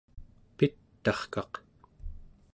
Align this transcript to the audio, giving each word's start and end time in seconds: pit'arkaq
pit'arkaq 0.57 1.53